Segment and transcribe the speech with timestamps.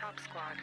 [0.00, 0.56] Top Squad.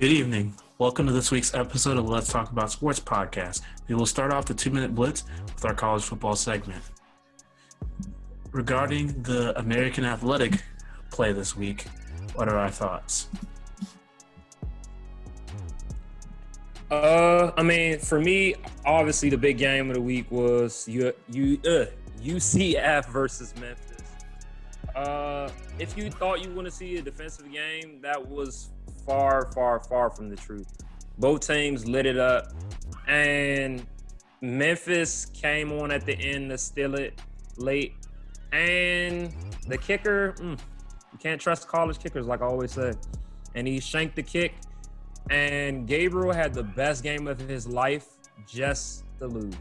[0.00, 0.54] Good evening.
[0.78, 3.60] Welcome to this week's episode of Let's Talk About Sports podcast.
[3.86, 5.22] We will start off the two minute blitz
[5.54, 6.82] with our college football segment.
[8.50, 10.64] Regarding the American Athletic
[11.12, 11.86] play this week,
[12.34, 13.28] what are our thoughts?
[17.12, 18.54] Uh, I mean, for me,
[18.86, 21.84] obviously the big game of the week was U, U, uh,
[22.22, 24.00] UCF versus Memphis.
[24.96, 28.70] Uh, if you thought you want to see a defensive game, that was
[29.04, 30.66] far, far, far from the truth.
[31.18, 32.54] Both teams lit it up,
[33.06, 33.86] and
[34.40, 37.20] Memphis came on at the end to steal it
[37.58, 37.92] late.
[38.52, 39.34] And
[39.68, 40.58] the kicker, mm,
[41.12, 42.94] you can't trust college kickers, like I always say.
[43.54, 44.54] And he shanked the kick,
[45.30, 48.06] and Gabriel had the best game of his life
[48.46, 49.54] just to lose.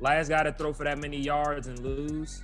[0.00, 2.42] Last guy to throw for that many yards and lose,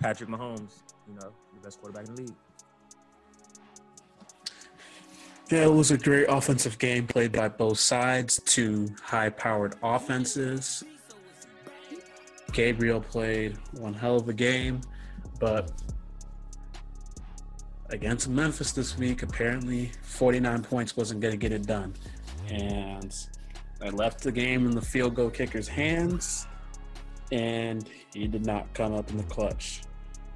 [0.00, 2.34] Patrick Mahomes, you know, the best quarterback in the league.
[5.50, 10.82] Yeah, it was a great offensive game played by both sides, two high powered offenses.
[12.52, 14.80] Gabriel played one hell of a game,
[15.40, 15.70] but
[17.94, 21.94] against Memphis this week, apparently 49 points wasn't going to get it done.
[22.48, 23.14] And
[23.80, 26.46] I left the game in the field goal kicker's hands,
[27.32, 29.82] and he did not come up in the clutch.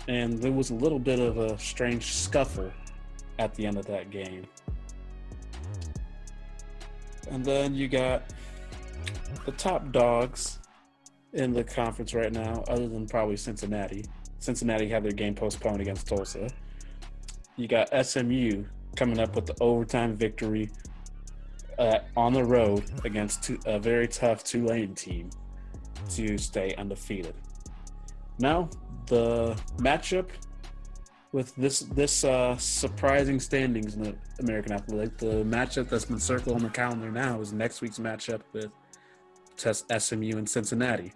[0.07, 2.73] And there was a little bit of a strange scuffle
[3.39, 4.47] at the end of that game.
[7.31, 8.23] And then you got
[9.45, 10.61] the top dogs
[11.35, 14.05] in the conference right now, other than probably Cincinnati.
[14.39, 16.49] Cincinnati had their game postponed against Tulsa.
[17.59, 18.65] You got SMU
[18.95, 20.71] coming up with the overtime victory
[21.77, 25.29] uh, on the road against two, a very tough Tulane team
[26.11, 27.35] to stay undefeated.
[28.39, 28.71] Now,
[29.07, 30.29] the matchup
[31.33, 36.55] with this this uh, surprising standings in the American Athletic, the matchup that's been circled
[36.55, 38.71] on the calendar now is next week's matchup with
[39.57, 41.13] SMU and Cincinnati.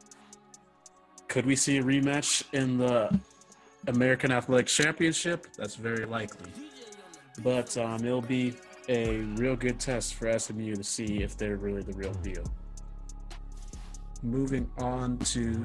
[1.28, 3.16] Could we see a rematch in the
[3.86, 5.46] American Athletic Championship?
[5.56, 6.50] That's very likely,
[7.42, 8.54] but um, it'll be
[8.88, 12.44] a real good test for SMU to see if they're really the real deal.
[14.22, 15.62] Moving on to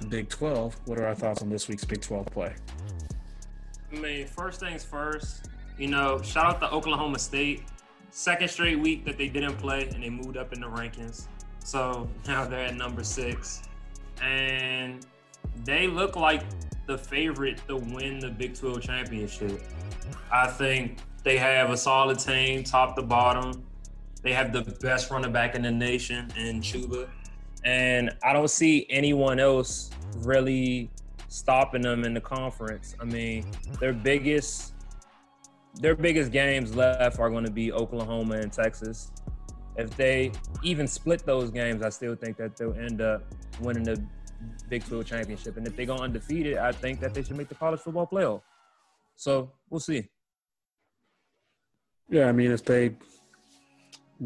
[0.00, 2.54] the Big 12, what are our thoughts on this week's Big 12 play?
[3.92, 5.48] I mean, first things first,
[5.78, 7.64] you know, shout out to Oklahoma State.
[8.10, 11.26] Second straight week that they didn't play and they moved up in the rankings.
[11.64, 13.62] So now they're at number six.
[14.22, 15.04] And
[15.64, 16.42] they look like
[16.86, 19.60] the favorite to win the Big 12 championship.
[20.32, 23.64] I think they have a solid team, top to bottom.
[24.22, 27.08] They have the best running back in the nation in Chuba.
[27.64, 30.90] And I don't see anyone else really
[31.28, 32.94] stopping them in the conference.
[33.00, 33.44] I mean,
[33.80, 34.72] their biggest
[35.80, 39.10] their biggest games left are going to be Oklahoma and Texas.
[39.76, 40.32] If they
[40.62, 43.22] even split those games, I still think that they'll end up
[43.60, 44.02] winning the
[44.68, 45.56] Big 12 championship.
[45.56, 48.42] And if they go undefeated, I think that they should make the college football playoff.
[49.16, 50.08] So we'll see.
[52.08, 52.96] Yeah, I mean, if they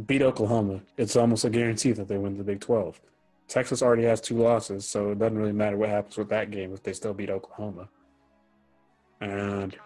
[0.06, 3.00] beat Oklahoma, it's almost a guarantee that they win the Big 12.
[3.48, 6.72] Texas already has two losses, so it doesn't really matter what happens with that game
[6.72, 7.88] if they still beat Oklahoma.
[9.20, 9.76] And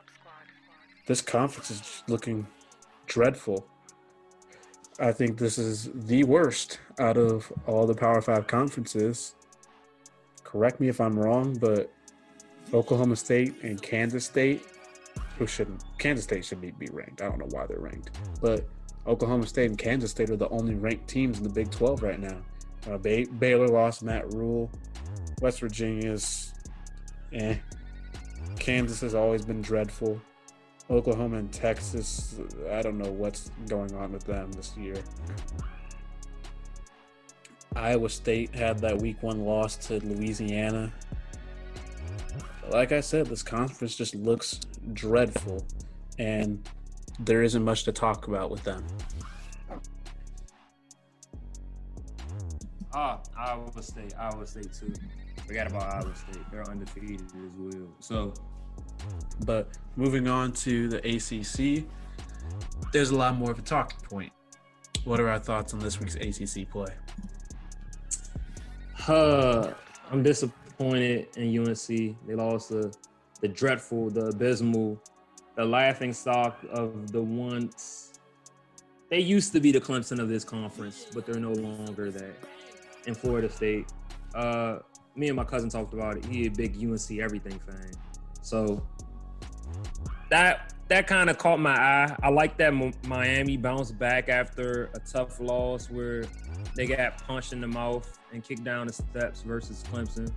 [1.06, 2.47] this conference is looking
[3.06, 3.67] dreadful.
[5.01, 9.35] I think this is the worst out of all the Power Five conferences.
[10.44, 11.91] Correct me if I'm wrong, but
[12.72, 14.62] Oklahoma State and Kansas State,
[15.38, 17.22] who shouldn't, Kansas State should be, be ranked.
[17.22, 18.10] I don't know why they're ranked,
[18.41, 18.65] but
[19.06, 22.20] Oklahoma State and Kansas State are the only ranked teams in the Big 12 right
[22.20, 22.37] now.
[22.88, 24.70] Uh, Bay- Baylor lost Matt Rhule.
[25.41, 26.52] West Virginia's,
[27.32, 27.56] eh.
[28.58, 30.20] Kansas has always been dreadful.
[30.90, 32.37] Oklahoma and Texas,
[32.70, 34.97] I don't know what's going on with them this year.
[37.76, 40.93] Iowa State had that week one loss to Louisiana.
[42.71, 44.61] Like I said, this conference just looks
[44.93, 45.67] dreadful,
[46.19, 46.67] and
[47.21, 48.85] there isn't much to talk about with them.
[52.93, 54.93] Ah, Iowa State, Iowa State too.
[55.47, 56.44] Forgot about Iowa State.
[56.50, 57.88] They're undefeated as well.
[57.99, 58.35] So,
[59.44, 61.85] But moving on to the ACC,
[62.93, 64.32] there's a lot more of a talking point.
[65.05, 66.93] What are our thoughts on this week's ACC play?
[69.09, 69.75] Uh,
[70.11, 71.87] I'm disappointed in UNC.
[71.87, 72.95] They lost the
[73.41, 75.01] the dreadful, the abysmal
[75.56, 78.15] the laughing stock of the once
[79.11, 82.35] they used to be the Clemson of this conference, but they're no longer that.
[83.06, 83.87] In Florida State,
[84.35, 84.79] uh,
[85.15, 86.25] me and my cousin talked about it.
[86.25, 87.93] He a big UNC everything fan,
[88.41, 88.85] so
[90.31, 92.17] that that kind of caught my eye.
[92.23, 92.73] I like that
[93.07, 96.25] Miami bounced back after a tough loss where
[96.75, 100.31] they got punched in the mouth and kicked down the steps versus Clemson.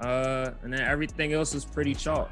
[0.00, 2.30] Uh, and then everything else is pretty chalk.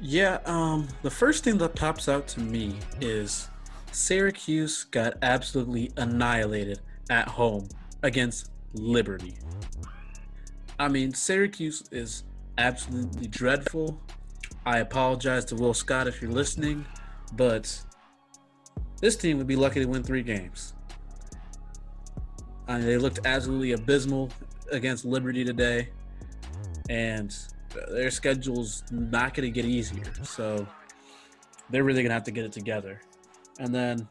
[0.00, 3.48] Yeah, um, the first thing that pops out to me is
[3.90, 6.80] Syracuse got absolutely annihilated
[7.10, 7.68] at home
[8.02, 9.34] against Liberty.
[10.78, 12.22] I mean, Syracuse is
[12.58, 13.98] absolutely dreadful.
[14.66, 16.84] I apologize to Will Scott if you're listening,
[17.34, 17.82] but
[19.00, 20.74] this team would be lucky to win three games.
[22.66, 24.30] I mean, they looked absolutely abysmal
[24.70, 25.88] against Liberty today,
[26.90, 27.34] and
[27.88, 30.12] their schedule's not going to get easier.
[30.22, 30.66] So
[31.70, 33.00] they're really going to have to get it together.
[33.58, 34.06] And then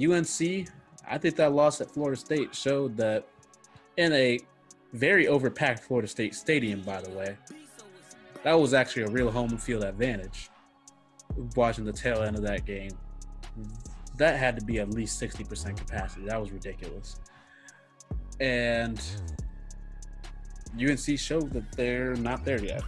[0.00, 0.68] UNC,
[1.08, 3.26] I think that loss at Florida State showed that
[3.96, 4.38] in a
[4.92, 7.36] very overpacked Florida State stadium, by the way,
[8.44, 10.50] that was actually a real home field advantage.
[11.56, 12.90] Watching the tail end of that game,
[14.16, 16.26] that had to be at least 60% capacity.
[16.26, 17.16] That was ridiculous.
[18.40, 19.00] And
[20.74, 22.82] UNC showed that they're not there yet.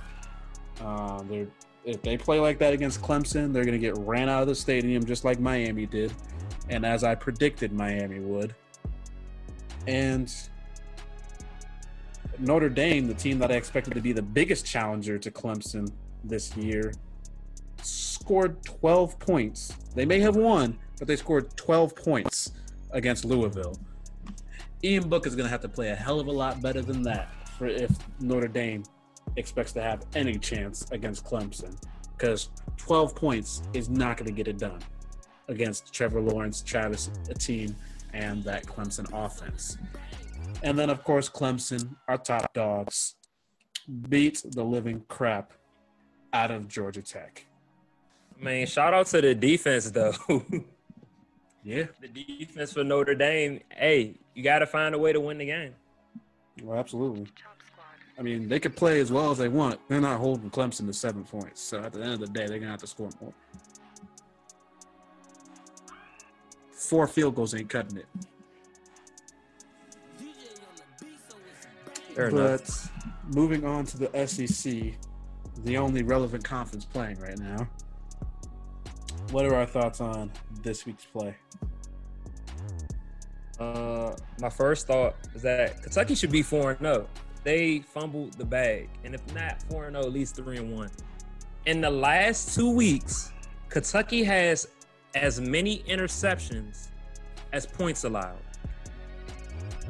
[0.81, 1.47] Uh, they're
[1.85, 4.55] if they play like that against Clemson, they're going to get ran out of the
[4.55, 6.13] stadium just like Miami did,
[6.69, 8.55] and as I predicted Miami would.
[9.87, 10.33] And
[12.41, 15.91] Notre Dame, the team that I expected to be the biggest challenger to Clemson
[16.25, 16.93] this year,
[17.83, 19.75] scored 12 points.
[19.95, 22.53] They may have won, but they scored 12 points
[22.93, 23.79] against Louisville.
[24.83, 27.03] Ian Book is going to have to play a hell of a lot better than
[27.03, 27.29] that
[27.59, 27.91] for if
[28.21, 28.85] Notre Dame
[29.37, 31.77] expects to have any chance against Clemson
[32.17, 32.49] because
[32.79, 34.81] 12 points is not going to get it done
[35.49, 37.77] against Trevor Lawrence, Travis Etienne,
[38.13, 39.77] and that Clemson offense.
[40.63, 43.15] And then, of course, Clemson, our top dogs,
[44.09, 45.53] beat the living crap
[46.33, 47.47] out of Georgia Tech.
[48.39, 50.15] I mean, shout out to the defense, though.
[51.65, 51.85] yeah.
[52.01, 55.47] The defense for Notre Dame, hey, you got to find a way to win the
[55.47, 55.75] game.
[56.63, 57.27] Well, absolutely.
[58.19, 59.81] I mean, they could play as well as they want.
[59.89, 61.63] They're not holding Clemson to seven points.
[61.63, 63.33] So at the end of the day, they're gonna have to score more.
[66.71, 68.07] Four field goals ain't cutting it.
[72.15, 72.93] Fair but enough.
[73.35, 74.95] moving on to the SEC,
[75.65, 77.69] the only relevant conference playing right now.
[79.31, 81.37] What are our thoughts on this week's play?
[83.61, 87.07] Uh, my first thought is that Kentucky should be 4 and 0.
[87.45, 88.89] They fumbled the bag.
[89.05, 90.91] And if not 4 and 0, at least 3 and 1.
[91.67, 93.33] In the last two weeks,
[93.69, 94.69] Kentucky has
[95.15, 96.89] as many interceptions
[97.53, 98.39] as points allowed.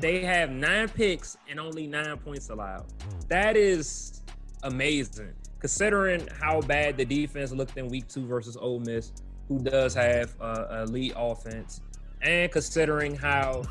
[0.00, 2.86] They have nine picks and only nine points allowed.
[3.28, 4.22] That is
[4.62, 9.12] amazing, considering how bad the defense looked in week two versus Ole Miss,
[9.48, 11.82] who does have uh, elite offense
[12.22, 13.62] and considering how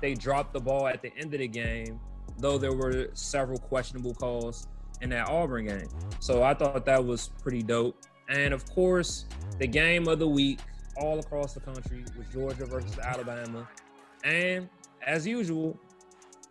[0.00, 2.00] they dropped the ball at the end of the game,
[2.38, 4.66] though there were several questionable calls
[5.00, 5.88] in that Auburn game.
[6.20, 7.96] So I thought that was pretty dope.
[8.28, 9.26] And of course,
[9.58, 10.60] the game of the week
[10.96, 13.68] all across the country was Georgia versus Alabama.
[14.24, 14.68] And
[15.06, 15.78] as usual,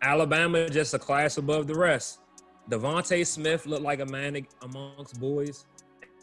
[0.02, 2.20] Alabama just a class above the rest.
[2.70, 5.64] DeVonta Smith looked like a man amongst boys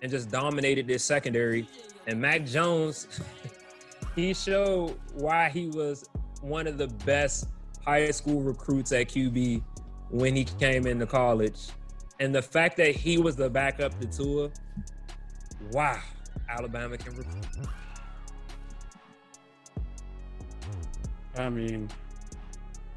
[0.01, 1.67] and just dominated this secondary.
[2.07, 3.07] And Mac Jones
[4.15, 6.07] he showed why he was
[6.41, 7.47] one of the best
[7.83, 9.61] high school recruits at QB
[10.09, 11.67] when he came into college.
[12.19, 14.51] And the fact that he was the backup to Tua,
[15.71, 15.99] wow,
[16.47, 17.45] Alabama can recruit.
[21.37, 21.89] I mean,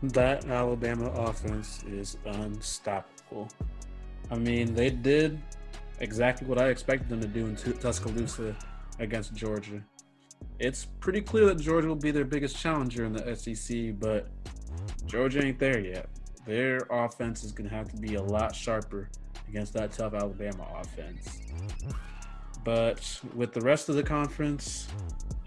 [0.02, 3.49] that Alabama offense is unstoppable.
[4.31, 5.40] I mean, they did
[6.00, 8.57] exactly what I expected them to do in Tuscaloosa
[8.99, 9.83] against Georgia
[10.59, 14.28] it's pretty clear that Georgia will be their biggest challenger in the SEC, but
[15.07, 16.09] Georgia ain't there yet.
[16.47, 19.09] Their offense is going to have to be a lot sharper
[19.49, 21.40] against that tough Alabama offense.
[22.64, 24.88] But with the rest of the conference,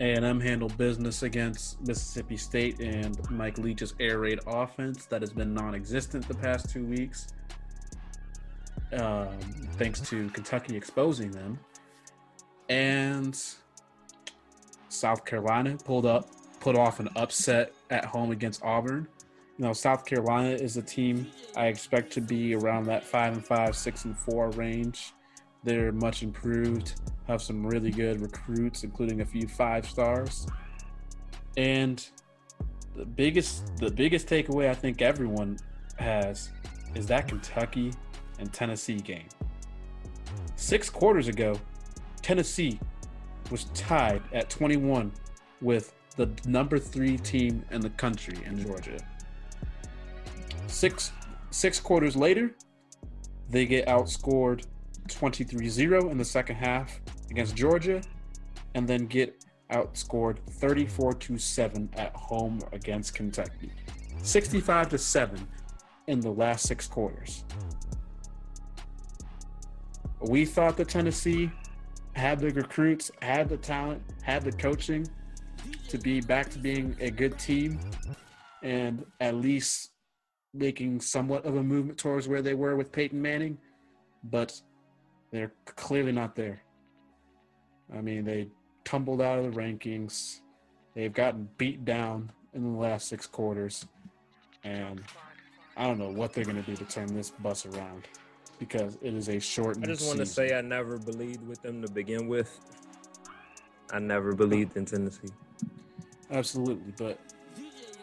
[0.02, 5.54] A&M handled business against Mississippi State and Mike Leach's air raid offense that has been
[5.54, 7.28] non-existent the past two weeks,
[8.94, 9.30] um,
[9.78, 11.60] thanks to Kentucky exposing them.
[12.68, 13.40] And
[14.90, 16.30] South Carolina pulled up,
[16.60, 19.08] put off an upset at home against Auburn.
[19.60, 23.46] You know, South Carolina is a team I expect to be around that five and
[23.46, 25.14] five, six and four range.
[25.64, 27.00] They're much improved,
[27.32, 30.48] have some really good recruits, including a few five stars.
[31.56, 32.06] And
[32.96, 35.58] the biggest the biggest takeaway I think everyone
[35.98, 36.50] has
[36.94, 37.94] is that Kentucky
[38.40, 39.30] and Tennessee game.
[40.56, 41.58] Six quarters ago,
[42.22, 42.80] Tennessee
[43.50, 45.12] was tied at 21
[45.62, 48.98] with the number three team in the country in Georgia.
[50.68, 51.14] Six
[51.50, 52.56] six quarters later,
[53.50, 54.66] they get outscored
[55.08, 58.02] 23-0 in the second half against Georgia,
[58.76, 63.72] and then get outscored 34 to 7 at home against Kentucky.
[64.22, 65.48] 65 to 7
[66.08, 67.46] in the last six quarters.
[70.20, 71.50] We thought that Tennessee
[72.14, 75.08] had the recruits, had the talent, had the coaching
[75.88, 77.80] to be back to being a good team
[78.62, 79.92] and at least
[80.54, 83.58] making somewhat of a movement towards where they were with Peyton Manning,
[84.26, 84.62] but
[85.32, 86.62] they're clearly not there.
[87.96, 88.48] I mean, they
[88.84, 90.40] tumbled out of the rankings.
[90.96, 93.86] They've gotten beat down in the last six quarters.
[94.64, 95.02] And
[95.78, 98.08] I don't know what they're going to do to turn this bus around
[98.60, 99.78] because it is a short.
[99.82, 102.60] I just want to say I never believed with them to begin with.
[103.92, 105.30] I never believed in Tennessee.
[106.30, 106.94] Absolutely.
[106.98, 107.20] But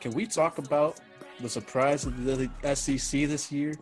[0.01, 1.01] can we talk about
[1.41, 3.75] the surprise of the SEC this year?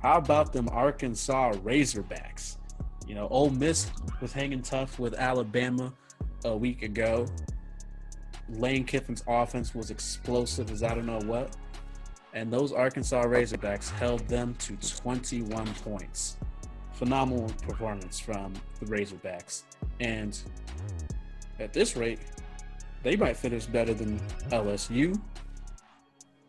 [0.00, 2.56] How about them Arkansas Razorbacks?
[3.06, 3.90] You know, Ole Miss
[4.20, 5.92] was hanging tough with Alabama
[6.44, 7.26] a week ago.
[8.48, 11.56] Lane Kiffin's offense was explosive as I don't know what.
[12.34, 16.36] And those Arkansas Razorbacks held them to 21 points.
[16.92, 19.62] Phenomenal performance from the Razorbacks.
[20.00, 20.38] And
[21.58, 22.20] at this rate,
[23.02, 24.18] they might finish better than
[24.50, 25.20] LSU.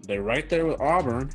[0.02, 1.32] They're right there with Auburn.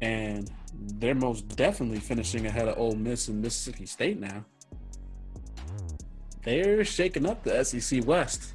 [0.00, 4.44] And they're most definitely finishing ahead of Ole Miss and Mississippi State now.
[6.42, 8.54] They're shaking up the SEC West.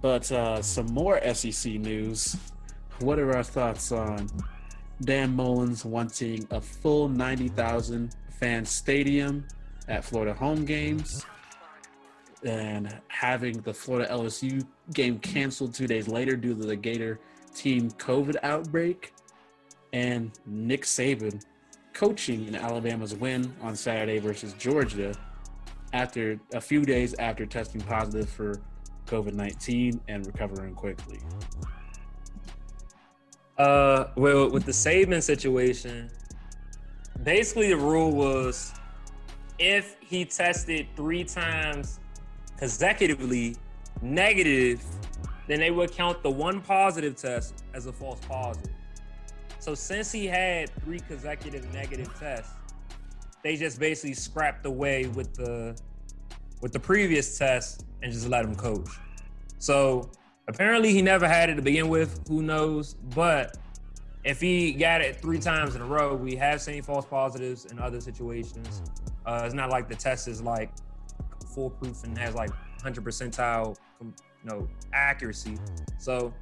[0.00, 2.36] But uh, some more SEC news.
[3.00, 4.28] What are our thoughts on
[5.02, 9.46] Dan Mullins wanting a full 90,000 fan stadium
[9.88, 11.24] at Florida home games
[12.44, 17.18] and having the Florida LSU game canceled two days later due to the Gator
[17.58, 19.12] team COVID outbreak,
[19.92, 21.44] and Nick Saban
[21.92, 25.12] coaching in Alabama's win on Saturday versus Georgia
[25.92, 28.60] after a few days after testing positive for
[29.06, 31.18] COVID 19 and recovering quickly.
[33.56, 36.08] Uh, well, with the Saban situation,
[37.24, 38.72] basically the rule was
[39.58, 41.98] if he tested three times
[42.56, 43.56] consecutively
[44.02, 44.80] negative
[45.48, 48.70] then they would count the one positive test as a false positive.
[49.58, 52.52] So since he had three consecutive negative tests,
[53.42, 55.76] they just basically scrapped away with the
[56.60, 58.88] with the previous test and just let him coach.
[59.58, 60.10] So
[60.48, 62.20] apparently he never had it to begin with.
[62.28, 62.94] Who knows?
[62.94, 63.56] But
[64.24, 67.78] if he got it three times in a row, we have seen false positives in
[67.78, 68.82] other situations.
[69.24, 70.70] Uh, it's not like the test is like
[71.54, 73.76] foolproof and has like 100 percentile
[74.42, 75.58] you know, accuracy.
[75.98, 76.32] So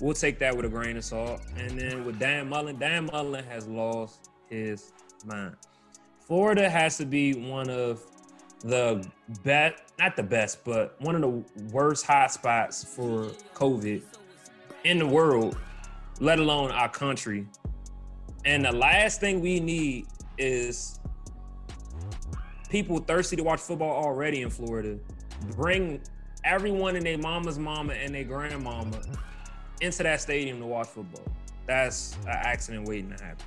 [0.00, 1.40] we'll take that with a grain of salt.
[1.56, 4.92] And then with Dan Mullen, Dan Mullen has lost his
[5.24, 5.56] mind.
[6.20, 8.04] Florida has to be one of
[8.60, 9.06] the
[9.42, 14.02] best, not the best, but one of the worst hotspots for COVID
[14.84, 15.56] in the world,
[16.20, 17.46] let alone our country.
[18.44, 20.06] And the last thing we need
[20.38, 21.00] is
[22.68, 24.98] people thirsty to watch football already in Florida.
[25.56, 26.00] Bring
[26.44, 29.00] everyone and their mama's mama and their grandmama
[29.80, 31.24] into that stadium to watch football.
[31.66, 33.46] That's an accident waiting to happen.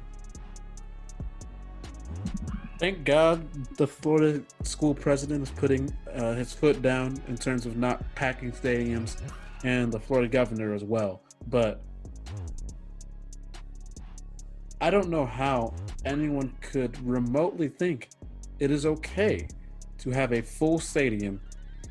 [2.79, 3.47] Thank God
[3.77, 8.51] the Florida school president is putting uh, his foot down in terms of not packing
[8.51, 9.21] stadiums,
[9.63, 11.21] and the Florida governor as well.
[11.47, 11.81] But
[14.81, 15.73] I don't know how
[16.03, 18.09] anyone could remotely think
[18.59, 19.47] it is okay
[19.99, 21.39] to have a full stadium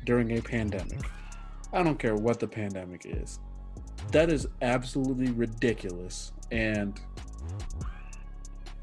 [0.05, 0.99] during a pandemic.
[1.71, 3.39] I don't care what the pandemic is.
[4.11, 6.99] That is absolutely ridiculous and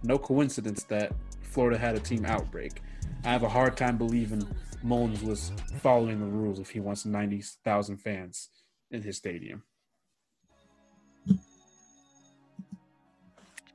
[0.03, 1.13] no coincidence that
[1.43, 2.83] Florida had a team outbreak.
[3.25, 4.47] I have a hard time believing
[4.83, 8.49] Mullins was following the rules if he wants 90,000 fans
[8.91, 9.63] in his stadium.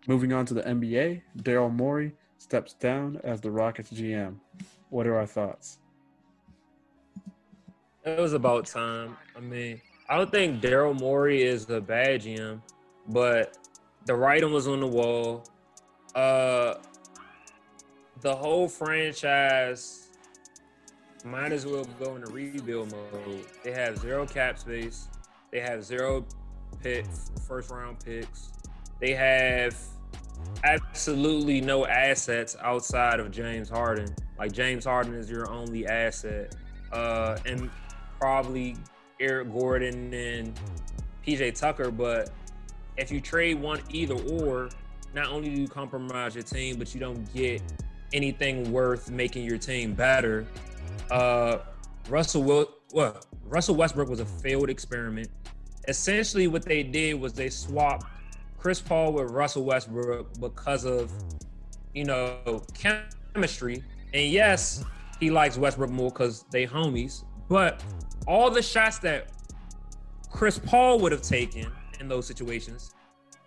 [0.07, 4.35] Moving on to the NBA, Daryl Morey steps down as the Rockets GM.
[4.89, 5.79] What are our thoughts?
[8.05, 9.17] It was about time.
[9.35, 12.61] I mean, I don't think Daryl Morey is a bad GM,
[13.07, 13.57] but
[14.05, 15.43] the writing was on the wall.
[16.13, 16.75] Uh,
[18.21, 20.09] the whole franchise
[21.23, 23.45] might as well go into rebuild mode.
[23.63, 25.07] They have zero cap space.
[25.51, 26.27] They have zero
[26.83, 27.07] pick
[27.47, 28.51] first round picks.
[28.99, 29.75] They have
[30.63, 34.15] absolutely no assets outside of James Harden.
[34.37, 36.55] Like James Harden is your only asset,
[36.91, 37.71] uh, and
[38.19, 38.75] probably
[39.19, 40.59] Eric Gordon and
[41.25, 41.91] PJ Tucker.
[41.91, 42.29] But
[42.97, 44.69] if you trade one either or,
[45.13, 47.61] not only do you compromise your team, but you don't get
[48.13, 50.45] anything worth making your team better.
[51.11, 51.59] Uh,
[52.09, 55.29] Russell Will, well, Russell Westbrook was a failed experiment.
[55.87, 58.05] Essentially, what they did was they swapped
[58.57, 61.11] Chris Paul with Russell Westbrook because of,
[61.93, 63.83] you know, chemistry.
[64.13, 64.83] And yes,
[65.19, 67.23] he likes Westbrook more because they homies.
[67.47, 67.83] But
[68.27, 69.29] all the shots that
[70.31, 72.93] Chris Paul would have taken in those situations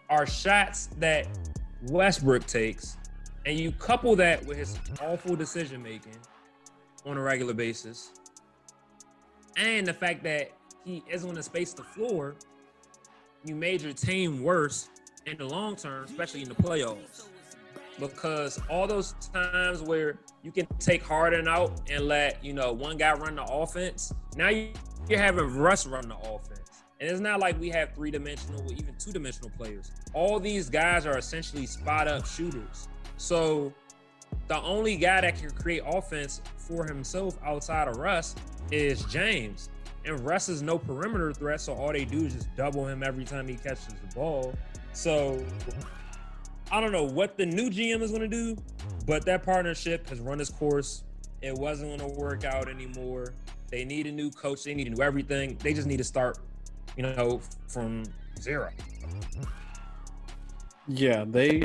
[0.08, 1.26] are shots that
[1.82, 2.96] Westbrook takes.
[3.46, 6.16] And you couple that with his awful decision making
[7.06, 8.10] on a regular basis,
[9.56, 10.52] and the fact that
[10.84, 12.34] he isn't going to space the floor,
[13.44, 14.88] you made your team worse
[15.26, 17.27] in the long term, especially in the playoffs.
[17.98, 22.96] Because all those times where you can take Harden out and let you know one
[22.96, 24.70] guy run the offense, now you,
[25.08, 28.72] you're having Russ run the offense, and it's not like we have three dimensional or
[28.72, 29.90] even two dimensional players.
[30.14, 32.88] All these guys are essentially spot up shooters.
[33.16, 33.72] So
[34.46, 38.36] the only guy that can create offense for himself outside of Russ
[38.70, 39.70] is James.
[40.04, 43.24] And Russ is no perimeter threat, so all they do is just double him every
[43.24, 44.54] time he catches the ball.
[44.92, 45.44] So
[46.70, 48.56] I don't know what the new GM is going to do,
[49.06, 51.04] but that partnership has run its course.
[51.40, 53.32] It wasn't going to work out anymore.
[53.70, 54.64] They need a new coach.
[54.64, 55.56] They need to do everything.
[55.62, 56.38] They just need to start,
[56.96, 58.04] you know, from
[58.40, 58.70] zero.
[60.86, 61.64] Yeah, they.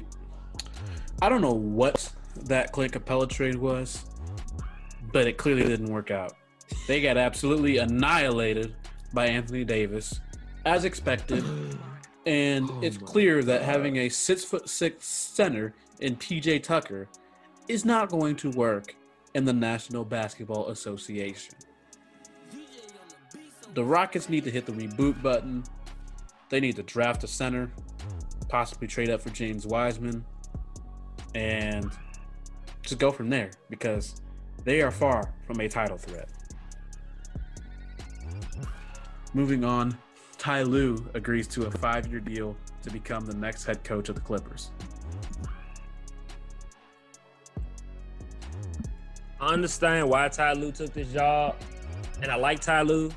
[1.22, 2.12] I don't know what
[2.46, 4.06] that Clint Capela trade was,
[5.12, 6.34] but it clearly didn't work out.
[6.88, 8.76] They got absolutely annihilated
[9.14, 10.20] by Anthony Davis,
[10.66, 11.44] as expected.
[12.26, 13.48] And oh it's clear God.
[13.48, 17.08] that having a six foot six center in PJ Tucker
[17.68, 18.96] is not going to work
[19.34, 21.56] in the National Basketball Association.
[23.74, 25.64] The Rockets need to hit the reboot button.
[26.50, 27.72] They need to draft a center,
[28.48, 30.24] possibly trade up for James Wiseman,
[31.34, 31.90] and
[32.84, 34.22] just go from there because
[34.64, 36.30] they are far from a title threat.
[39.34, 39.98] Moving on,
[40.44, 44.16] Ty Lue agrees to a five year deal to become the next head coach of
[44.16, 44.72] the Clippers.
[49.40, 51.56] I understand why Ty Lue took this job,
[52.22, 53.10] and I like Ty Lue.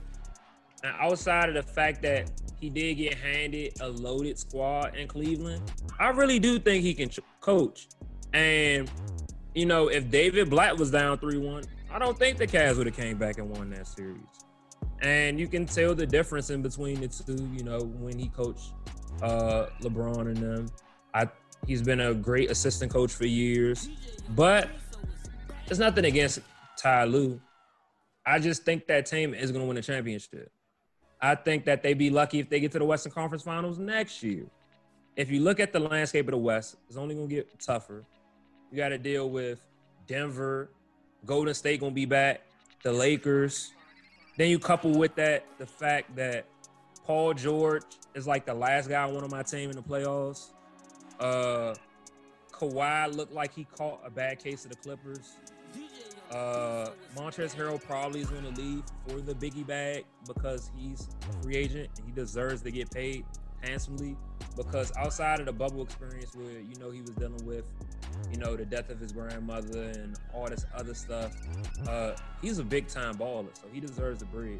[0.84, 5.68] And outside of the fact that he did get handed a loaded squad in Cleveland,
[5.98, 7.10] I really do think he can
[7.40, 7.88] coach.
[8.34, 8.88] And
[9.52, 12.96] you know, if David Blatt was down 3-1, I don't think the Cavs would have
[12.96, 14.45] came back and won that series.
[15.02, 18.72] And you can tell the difference in between the two, you know, when he coached
[19.22, 20.66] uh, LeBron and them.
[21.14, 21.28] I
[21.66, 23.88] he's been a great assistant coach for years.
[24.30, 24.70] But
[25.68, 26.40] it's nothing against
[26.76, 27.40] Ty Lue.
[28.24, 30.50] I just think that team is going to win a championship.
[31.20, 34.22] I think that they'd be lucky if they get to the Western Conference Finals next
[34.22, 34.46] year.
[35.16, 38.04] If you look at the landscape of the West, it's only going to get tougher.
[38.70, 39.60] You got to deal with
[40.06, 40.70] Denver,
[41.24, 42.42] Golden State gonna be back,
[42.82, 43.72] the Lakers.
[44.36, 46.46] Then you couple with that the fact that
[47.04, 47.82] Paul George
[48.14, 50.50] is like the last guy I want on my team in the playoffs.
[51.18, 51.74] Uh,
[52.52, 55.36] Kawhi looked like he caught a bad case of the Clippers.
[56.30, 61.42] Uh, Montrezl Harrell probably is going to leave for the biggie bag because he's a
[61.42, 63.24] free agent and he deserves to get paid
[63.62, 64.16] handsomely.
[64.56, 67.64] Because outside of the bubble experience where you know he was dealing with
[68.30, 71.36] you know, the death of his grandmother and all this other stuff.
[71.88, 74.58] Uh, he's a big time baller, so he deserves the bread.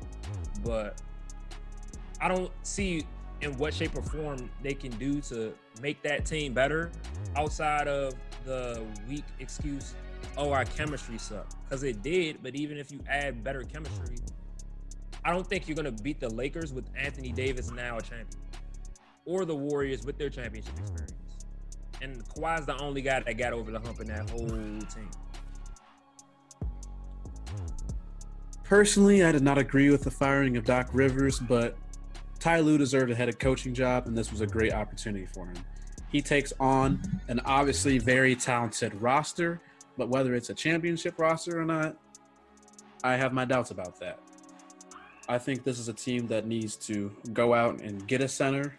[0.65, 1.01] But
[2.21, 3.07] I don't see
[3.43, 6.91] in what shape or form they can do to make that team better
[7.37, 9.95] outside of the weak excuse,
[10.37, 11.55] oh, our chemistry sucked.
[11.65, 14.17] Because it did, but even if you add better chemistry,
[15.25, 18.41] I don't think you're going to beat the Lakers with Anthony Davis now a champion
[19.25, 21.13] or the Warriors with their championship experience
[22.03, 25.11] and Kawhi's the only guy that got over the hump in that whole team.
[28.65, 31.77] Personally, I did not agree with the firing of Doc Rivers, but
[32.41, 35.47] Ty Lue deserved a head of coaching job, and this was a great opportunity for
[35.47, 35.57] him.
[36.11, 39.61] He takes on an obviously very talented roster,
[39.97, 41.97] but whether it's a championship roster or not,
[43.05, 44.19] I have my doubts about that.
[45.29, 48.77] I think this is a team that needs to go out and get a center.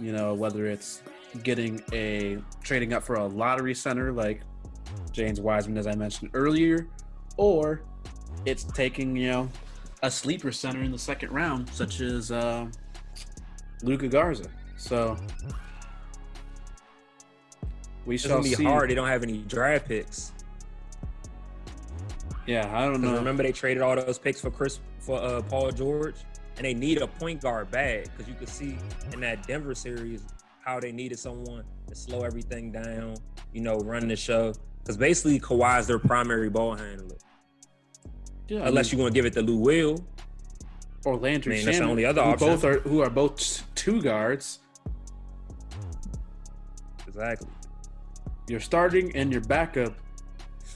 [0.00, 1.02] You know, whether it's
[1.42, 4.42] getting a trading up for a lottery center like
[5.12, 6.86] James Wiseman, as I mentioned earlier,
[7.36, 7.82] or
[8.44, 9.48] it's taking you know
[10.02, 12.66] a sleeper center in the second round, such as uh,
[13.82, 14.48] Luka Garza.
[14.76, 15.16] So
[18.04, 18.64] we It's shall gonna be see.
[18.64, 18.90] hard.
[18.90, 20.32] They don't have any draft picks.
[22.46, 23.14] Yeah, I don't know.
[23.14, 26.16] remember they traded all those picks for Chris for uh, Paul George,
[26.56, 28.76] and they need a point guard bad because you could see
[29.12, 30.24] in that Denver series
[30.64, 33.16] how they needed someone to slow everything down,
[33.52, 34.52] you know, run the show.
[34.80, 37.16] Because basically Kawhi's their primary ball handler,
[38.48, 40.04] Yeah, I unless mean, you're gonna give it to Lou Will.
[41.04, 42.48] or Landry I mean, that's the only other who option.
[42.48, 44.60] both are who are both two guards.
[47.06, 47.48] Exactly.
[48.48, 49.94] Your starting and your backup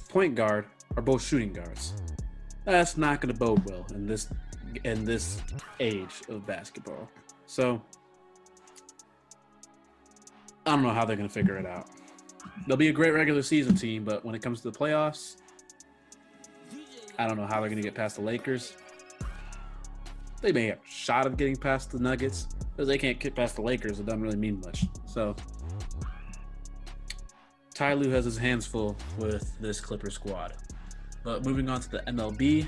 [0.09, 1.95] point guard are both shooting guards.
[2.65, 4.29] That's not going to bode well in this
[4.85, 5.41] in this
[5.81, 7.09] age of basketball.
[7.47, 7.81] So
[10.67, 11.89] I don't know how they're going to figure it out.
[12.67, 15.37] They'll be a great regular season team, but when it comes to the playoffs,
[17.19, 18.75] I don't know how they're going to get past the Lakers.
[20.43, 23.57] They may have a shot of getting past the Nuggets, but they can't get past
[23.57, 24.01] the Lakers.
[24.01, 24.87] It doesn't really mean much.
[25.07, 25.37] So
[27.73, 30.55] Ty Lue has his hands full with this Clipper squad.
[31.23, 32.67] But moving on to the MLB,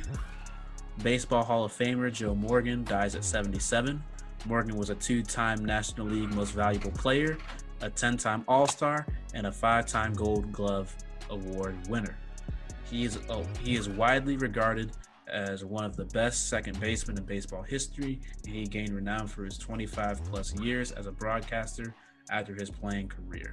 [1.02, 4.02] Baseball Hall of Famer Joe Morgan dies at 77.
[4.46, 7.38] Morgan was a two time National League Most Valuable Player,
[7.80, 10.94] a 10 time All Star, and a five time Gold Glove
[11.30, 12.16] Award winner.
[12.90, 14.92] He is, oh, he is widely regarded
[15.30, 19.44] as one of the best second basemen in baseball history, and he gained renown for
[19.44, 21.94] his 25 plus years as a broadcaster
[22.30, 23.52] after his playing career.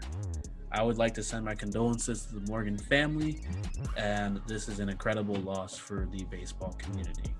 [0.71, 3.41] I would like to send my condolences to the Morgan family,
[3.97, 7.33] and this is an incredible loss for the baseball community.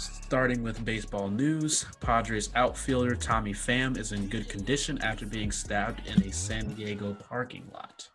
[0.00, 6.06] Starting with baseball news, Padres outfielder Tommy Pham is in good condition after being stabbed
[6.06, 8.08] in a San Diego parking lot.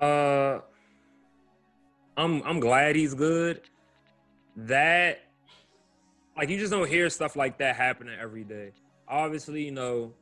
[0.00, 0.60] Uh,
[2.16, 3.62] I'm I'm glad he's good.
[4.56, 5.22] That
[6.36, 8.70] like you just don't hear stuff like that happening every day.
[9.08, 10.12] Obviously, you know,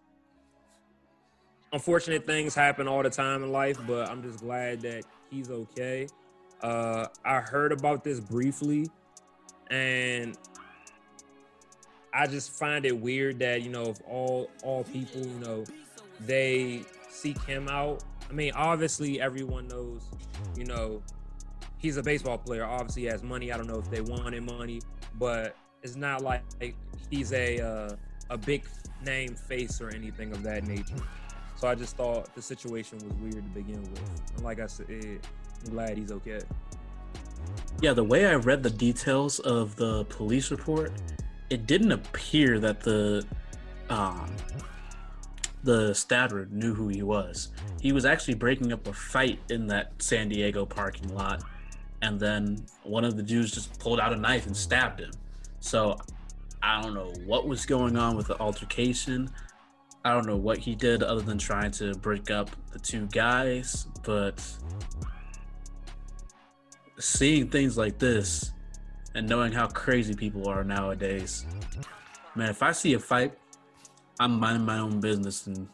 [1.75, 6.07] unfortunate things happen all the time in life, but I'm just glad that he's okay.
[6.63, 8.89] Uh, I heard about this briefly,
[9.71, 10.37] and
[12.15, 15.65] I just find it weird that you know, of all all people, you know,
[16.21, 18.05] they seek him out.
[18.29, 20.03] I mean, obviously, everyone knows,
[20.57, 21.03] you know,
[21.79, 22.65] he's a baseball player.
[22.65, 23.53] Obviously, he has money.
[23.53, 24.81] I don't know if they wanted money,
[25.19, 26.43] but it's not like
[27.11, 27.97] he's a uh,
[28.31, 28.65] a big
[29.05, 30.97] name face or anything of that nature.
[31.57, 34.23] So I just thought the situation was weird to begin with.
[34.35, 35.21] And like I said,
[35.65, 36.41] I'm glad he's okay.
[37.81, 40.93] Yeah, the way I read the details of the police report,
[41.51, 43.27] it didn't appear that the
[43.91, 44.35] um,
[45.65, 47.51] the stabber knew who he was.
[47.81, 51.43] He was actually breaking up a fight in that San Diego parking lot,
[52.03, 55.13] and then one of the Jews just pulled out a knife and stabbed him.
[55.61, 55.99] So
[56.63, 59.31] I don't know what was going on with the altercation.
[60.05, 63.87] I don't know what he did other than trying to break up the two guys,
[64.03, 64.45] but
[67.03, 68.53] seeing things like this
[69.15, 71.45] and knowing how crazy people are nowadays,
[72.37, 73.37] man, if I see a fight,
[74.21, 75.69] I'm minding my own business and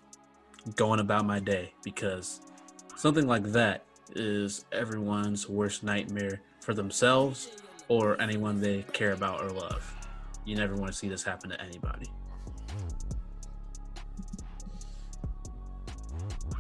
[0.75, 2.41] going about my day because
[2.97, 3.85] something like that
[4.17, 7.51] is everyone's worst nightmare for themselves
[7.89, 9.95] or anyone they care about or love.
[10.47, 12.07] You never want to see this happen to anybody.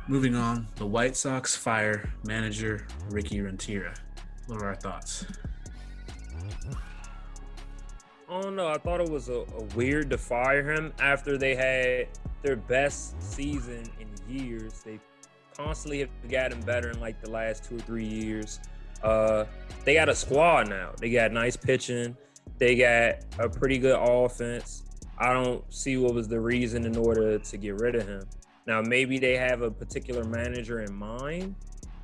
[0.08, 3.94] Moving on, the White Sox fire manager Ricky Renteria.
[4.48, 5.26] What are our thoughts?
[8.30, 8.66] Oh don't.
[8.68, 12.08] I thought it was a, a weird to fire him after they had
[12.42, 14.82] their best season in years.
[14.82, 15.00] They
[15.54, 18.58] constantly have gotten better in like the last two or three years.
[19.02, 19.44] Uh,
[19.84, 20.92] they got a squad now.
[20.98, 22.16] They got nice pitching.
[22.56, 24.84] They got a pretty good offense.
[25.18, 28.22] I don't see what was the reason in order to get rid of him.
[28.66, 31.54] Now maybe they have a particular manager in mind,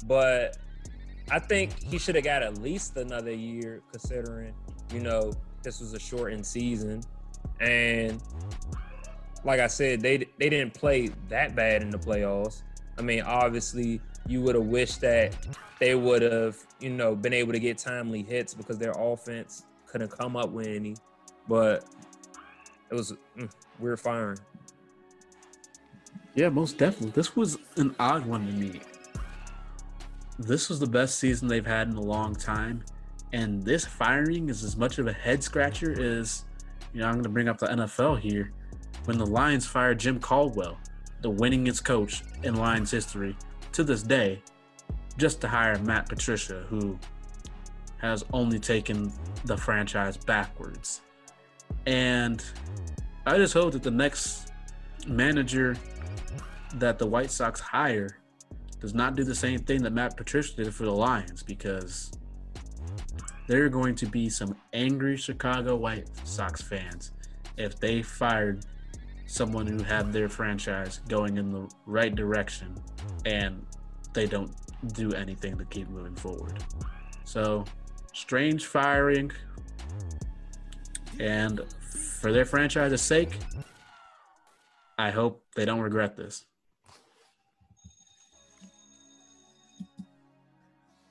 [0.07, 0.59] but
[1.31, 4.55] I think he should have got at least another year considering,
[4.93, 5.33] you know,
[5.63, 7.03] this was a shortened season.
[7.61, 8.21] And
[9.45, 12.63] like I said, they they didn't play that bad in the playoffs.
[12.99, 15.37] I mean, obviously, you would have wished that
[15.81, 20.11] they would have, you know, been able to get timely hits because their offense couldn't
[20.11, 20.95] come up with any.
[21.49, 21.85] But
[22.91, 24.39] it was mm, weird firing.
[26.35, 27.11] Yeah, most definitely.
[27.11, 28.81] This was an odd one to me.
[30.39, 32.85] This was the best season they've had in a long time,
[33.33, 36.45] and this firing is as much of a head scratcher as
[36.93, 38.53] you know, I'm going to bring up the NFL here.
[39.05, 40.79] When the Lions fired Jim Caldwell,
[41.23, 43.37] the winningest coach in Lions history
[43.73, 44.43] to this day,
[45.19, 46.99] just to hire Matt Patricia, who
[47.99, 49.13] has only taken
[49.45, 51.01] the franchise backwards.
[51.87, 52.45] And
[53.27, 54.53] I just hope that the next
[55.07, 55.77] manager
[56.75, 58.19] that the White Sox hire
[58.85, 62.13] does not do the same thing that Matt Patricia did for the Lions because
[63.47, 67.13] there are going to be some angry Chicago White Sox fans
[67.57, 68.67] if they fired
[69.25, 72.75] someone who had their franchise going in the right direction
[73.25, 73.65] and
[74.13, 74.53] they don't
[74.93, 76.63] do anything to keep moving forward.
[77.25, 77.65] So,
[78.13, 79.33] strange firing.
[81.19, 81.63] And
[82.21, 83.39] for their franchise's sake,
[84.99, 86.45] I hope they don't regret this.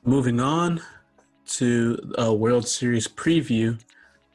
[0.06, 0.82] Moving on
[1.46, 3.80] to a World Series preview,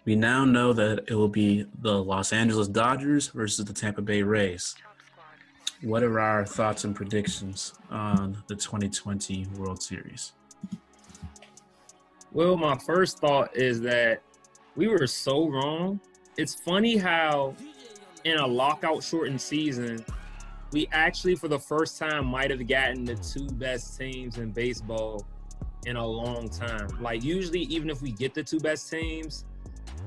[0.07, 4.23] we now know that it will be the Los Angeles Dodgers versus the Tampa Bay
[4.23, 4.75] Rays.
[5.83, 10.33] What are our thoughts and predictions on the 2020 World Series?
[12.33, 14.23] Well, my first thought is that
[14.75, 16.01] we were so wrong.
[16.39, 17.55] It's funny how
[18.25, 20.03] in a lockout shortened season,
[20.73, 25.27] we actually for the first time might have gotten the two best teams in baseball
[25.87, 26.89] in a long time.
[27.01, 29.45] Like usually even if we get the two best teams,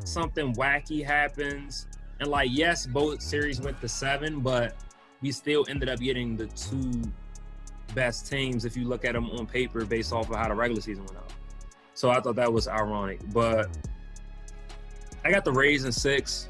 [0.03, 1.88] something wacky happens.
[2.19, 4.75] And like yes, both series went to 7, but
[5.21, 7.01] we still ended up getting the two
[7.93, 10.81] best teams if you look at them on paper based off of how the regular
[10.81, 11.34] season went out.
[11.93, 13.69] So I thought that was ironic, but
[15.23, 16.47] I got the Rays in 6.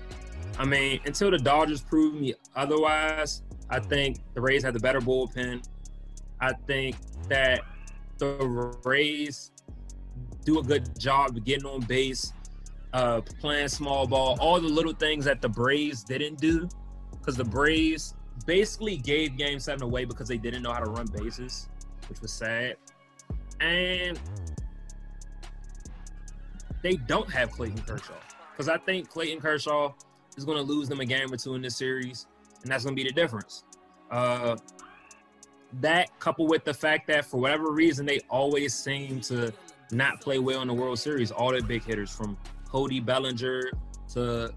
[0.58, 3.88] I mean, until the Dodgers prove me otherwise, I hmm.
[3.88, 5.64] think the Rays had the better bullpen.
[6.40, 6.96] I think
[7.30, 7.62] that
[8.22, 9.52] the Rays
[10.46, 12.34] do a good job getting on base,
[12.94, 16.70] uh, playing small ball, all the little things that the Braves didn't do.
[17.12, 21.08] Because the Braves basically gave Game Seven away because they didn't know how to run
[21.08, 21.68] bases,
[22.10, 22.78] which was sad.
[23.60, 24.20] And
[26.82, 28.14] they don't have Clayton Kershaw
[28.52, 29.94] because I think Clayton Kershaw
[30.38, 32.28] is going to lose them a game or two in this series,
[32.64, 33.64] and that's going to be the difference.
[34.10, 34.58] Uh,
[35.80, 39.54] that coupled with the fact that for whatever reason they always seem to
[39.92, 43.72] not play well in the World Series, all the big hitters from Cody Bellinger
[44.14, 44.54] to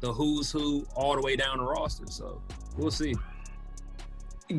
[0.00, 2.06] the who's who all the way down the roster.
[2.08, 2.42] So
[2.76, 3.14] we'll see.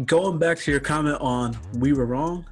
[0.05, 2.45] Going back to your comment on we were wrong,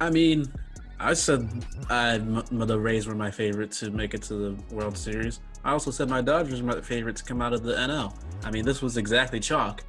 [0.00, 0.50] I mean,
[0.98, 5.40] I said I, the Rays were my favorite to make it to the World Series.
[5.64, 8.14] I also said my Dodgers were my favorite to come out of the NL.
[8.44, 9.84] I mean, this was exactly chalk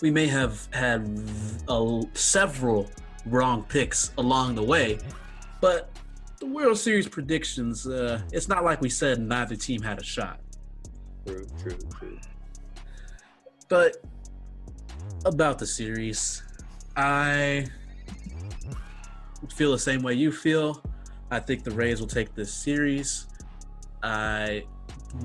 [0.00, 1.20] we may have had
[1.68, 2.88] uh, several
[3.26, 4.98] wrong picks along the way,
[5.60, 5.90] but
[6.38, 10.40] the World Series predictions, uh, it's not like we said neither team had a shot.
[11.26, 12.18] True, true, true.
[13.68, 13.96] But
[15.24, 16.42] about the series,
[16.96, 17.66] I
[19.54, 20.82] feel the same way you feel.
[21.30, 23.26] I think the Rays will take this series.
[24.02, 24.64] I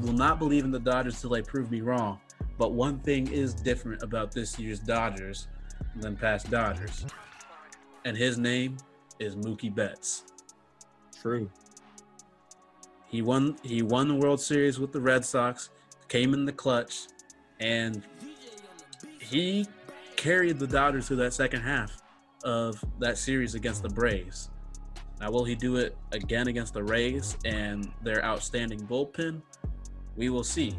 [0.02, 2.20] will not believe in the Dodgers till they prove me wrong.
[2.58, 5.48] But one thing is different about this year's Dodgers
[5.96, 7.06] than past Dodgers.
[8.06, 8.78] And his name
[9.20, 10.24] is Mookie Betts.
[11.22, 11.50] True.
[13.08, 15.70] He won he won the World Series with the Red Sox,
[16.08, 17.08] came in the clutch,
[17.60, 18.04] and
[19.20, 19.68] he
[20.16, 22.02] carried the Dodgers through that second half
[22.44, 24.50] of that series against the Braves.
[25.20, 29.42] Now, will he do it again against the Rays and their outstanding bullpen?
[30.16, 30.76] We will see.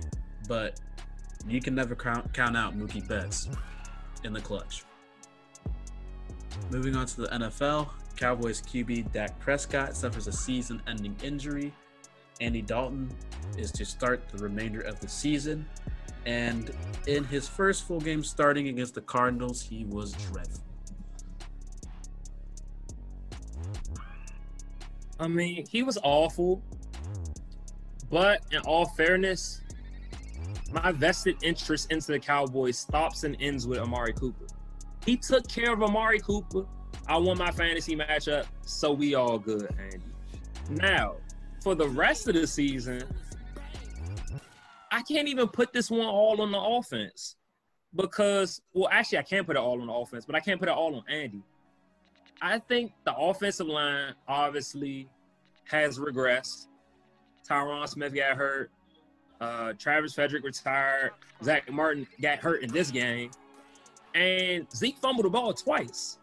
[0.48, 0.80] But
[1.48, 3.48] you can never count, count out Mookie Betts
[4.24, 4.85] in the clutch.
[6.70, 11.72] Moving on to the NFL, Cowboys QB Dak Prescott suffers a season ending injury.
[12.40, 13.11] Andy Dalton
[13.57, 15.66] is to start the remainder of the season.
[16.26, 16.70] And
[17.07, 20.62] in his first full game starting against the Cardinals, he was dreadful.
[25.20, 26.62] I mean, he was awful.
[28.11, 29.61] But in all fairness,
[30.74, 34.46] my vested interest into the Cowboys stops and ends with Amari Cooper.
[35.06, 36.66] He took care of Amari Cooper.
[37.06, 40.00] I won my fantasy matchup, so we all good, Andy.
[40.70, 41.16] Now,
[41.62, 43.04] for the rest of the season,
[44.90, 47.37] I can't even put this one all on the offense
[47.94, 50.68] because, well, actually, I can't put it all on the offense, but I can't put
[50.68, 51.42] it all on Andy.
[52.42, 55.08] I think the offensive line obviously
[55.66, 56.66] has regressed.
[57.48, 58.72] Tyron Smith got hurt.
[59.40, 61.12] Uh, Travis Frederick retired.
[61.42, 63.31] Zack Martin got hurt in this game.
[64.14, 66.18] And Zeke fumbled the ball twice.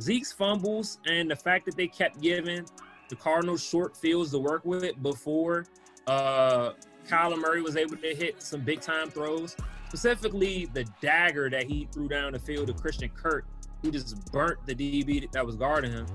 [0.00, 2.64] Zeke's fumbles and the fact that they kept giving
[3.08, 5.66] the Cardinals short fields to work with before
[6.06, 6.72] uh,
[7.08, 9.56] Kyler Murray was able to hit some big time throws,
[9.88, 13.44] specifically the dagger that he threw down the field to Christian Kirk,
[13.82, 16.06] who just burnt the DB that was guarding him.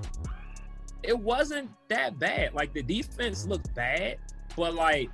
[1.03, 2.53] It wasn't that bad.
[2.53, 4.17] Like the defense looked bad,
[4.55, 5.11] but like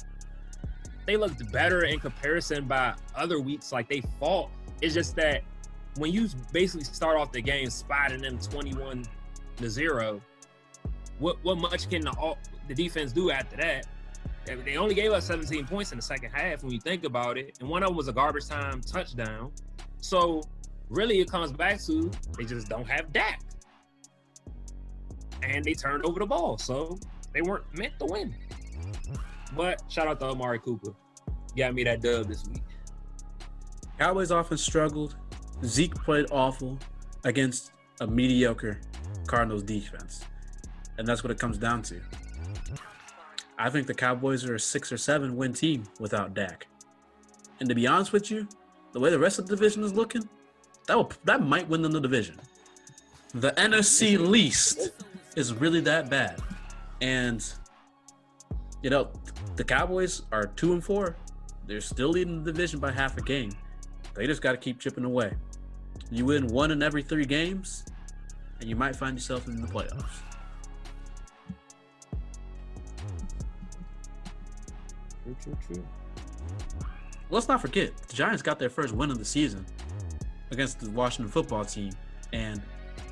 [1.06, 3.72] they looked better in comparison by other weeks.
[3.72, 4.50] Like they fought.
[4.82, 5.44] It's just that
[5.98, 9.06] when you basically start off the game spotting them 21
[9.58, 10.22] to zero,
[11.20, 12.36] what what much can the
[12.68, 13.88] the defense do after that?
[14.46, 17.58] They only gave us 17 points in the second half when you think about it,
[17.60, 19.52] and one of them was a garbage time touchdown.
[20.02, 20.42] So
[20.90, 23.42] really, it comes back to they just don't have Dak,
[25.42, 26.98] and they turned over the ball, so
[27.34, 28.36] they weren't meant to win.
[29.56, 30.94] But shout out to Amari Cooper,
[31.56, 32.64] got me that dub this week.
[34.00, 35.16] Cowboys often struggled.
[35.64, 36.78] Zeke played awful
[37.24, 38.80] against a mediocre
[39.28, 40.26] Cardinals defense.
[40.98, 42.02] And that's what it comes down to.
[43.58, 46.68] I think the Cowboys are a six or seven win team without Dak.
[47.60, 48.48] And to be honest with you,
[48.92, 50.28] the way the rest of the division is looking,
[50.88, 52.40] that will, that might win them the division.
[53.34, 54.90] The NFC least
[55.36, 56.40] is really that bad.
[57.02, 57.44] And
[58.84, 59.10] you know,
[59.56, 61.16] the Cowboys are two and four.
[61.66, 63.52] They're still leading the division by half a game.
[64.14, 65.34] They just got to keep chipping away.
[66.12, 67.86] You win one in every three games,
[68.60, 70.20] and you might find yourself in the playoffs.
[75.24, 75.88] True, true, true.
[77.30, 79.66] Let's not forget, the Giants got their first win of the season
[80.52, 81.94] against the Washington football team,
[82.34, 82.62] and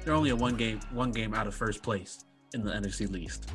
[0.03, 3.49] they're only a one game one game out of first place in the NFC least.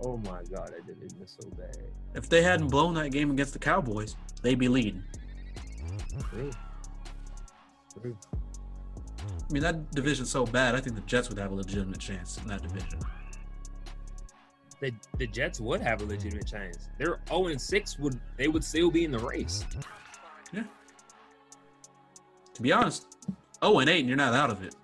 [0.00, 1.76] Oh my god, I did it so bad.
[2.14, 5.02] If they hadn't blown that game against the Cowboys, they'd be leading.
[6.30, 6.50] True.
[8.00, 8.16] True.
[9.50, 10.74] I mean, that division's so bad.
[10.74, 13.00] I think the Jets would have a legitimate chance in that division.
[14.80, 16.50] The, the Jets would have a legitimate mm.
[16.50, 16.88] chance.
[16.98, 19.64] They're 0 and 6 would they would still be in the race.
[20.52, 20.62] Yeah.
[22.54, 23.06] To be honest,
[23.62, 24.74] 0 and 8 and you're not out of it.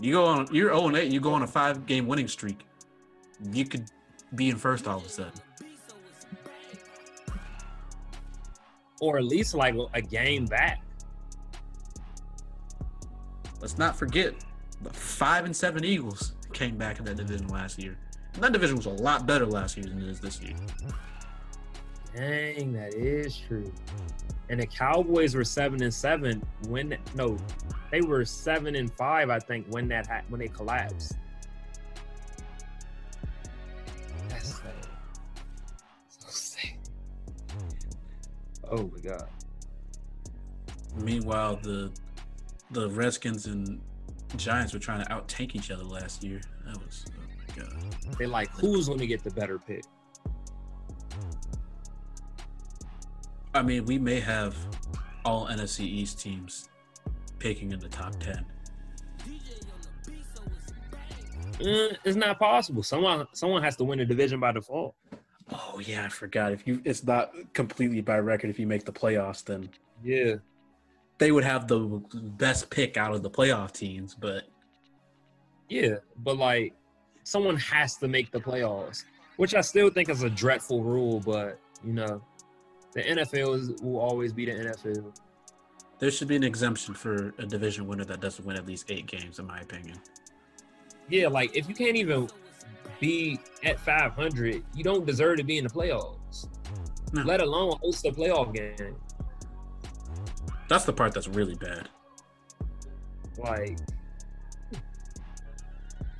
[0.00, 2.66] You go on you're 0 and 8 you go on a five game winning streak.
[3.52, 3.86] You could
[4.34, 5.32] be in first all of a sudden.
[9.00, 10.80] Or at least like a game back.
[13.60, 14.34] Let's not forget
[14.82, 17.96] the five and seven Eagles came back in that division last year.
[18.34, 20.54] And that division was a lot better last year than it is this year.
[22.14, 23.72] Dang, that is true.
[24.48, 27.38] And the Cowboys were seven and seven when no,
[27.90, 31.14] they were seven and five, I think, when that ha- when they collapsed.
[34.28, 34.86] That's sad.
[36.08, 36.74] So sad.
[38.70, 39.28] Oh my god.
[40.96, 41.90] Meanwhile, the
[42.70, 43.80] the Redskins and
[44.36, 46.40] Giants were trying to out tank each other last year.
[46.66, 48.18] That was oh my god.
[48.18, 49.84] They like who's going to get the better pick.
[53.54, 54.56] I mean, we may have
[55.24, 56.68] all NFC East teams
[57.38, 58.44] picking in the top ten.
[61.60, 62.82] Eh, it's not possible.
[62.82, 64.94] Someone someone has to win the division by default.
[65.52, 66.52] Oh yeah, I forgot.
[66.52, 68.50] If you, it's not completely by record.
[68.50, 69.68] If you make the playoffs, then
[70.02, 70.36] Yeah.
[71.18, 71.78] they would have the
[72.36, 74.14] best pick out of the playoff teams.
[74.14, 74.44] But
[75.68, 76.74] Yeah, but like
[77.22, 79.04] someone has to make the playoffs,
[79.36, 81.20] which I still think is a dreadful rule.
[81.20, 82.20] But you know,
[82.94, 85.12] the NFL is, will always be the NFL.
[85.98, 89.06] there should be an exemption for a division winner that doesn't win at least eight
[89.06, 89.98] games, in my opinion.
[91.08, 92.28] Yeah, like if you can't even
[93.00, 96.48] be at 500, you don't deserve to be in the playoffs.
[97.12, 97.22] No.
[97.22, 98.96] Let alone host a playoff game.
[100.68, 101.88] That's the part that's really bad.
[103.36, 103.78] Like,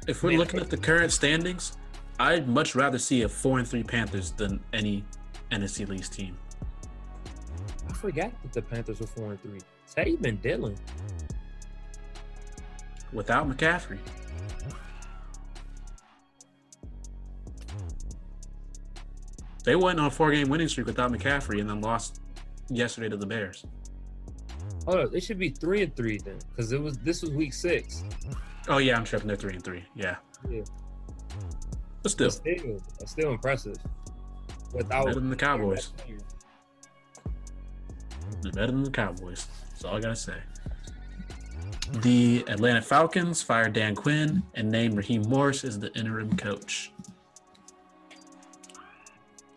[0.06, 1.76] If we're Man, looking at the current standings,
[2.20, 5.04] I'd much rather see a four and three Panthers than any
[5.50, 6.36] NFC least team.
[8.04, 9.60] Forgot that the Panthers were four and three.
[9.96, 10.76] Teddy been Dillon.
[13.14, 13.96] Without McCaffrey,
[19.64, 22.20] they went on a four game winning streak without McCaffrey and then lost
[22.68, 23.64] yesterday to the Bears.
[24.86, 27.54] Hold up, they should be three and three then, because it was this was week
[27.54, 28.04] six.
[28.68, 29.28] Oh yeah, I'm tripping.
[29.28, 29.84] They're three and three.
[29.94, 30.16] Yeah,
[30.50, 30.60] Yeah.
[32.02, 33.76] but still But still, that's still impressive.
[34.74, 35.92] Without better than the Cowboys.
[38.42, 39.46] They're better than the Cowboys.
[39.70, 40.36] That's all I gotta say.
[42.02, 46.92] The Atlanta Falcons fired Dan Quinn and named Raheem Morris as the interim coach.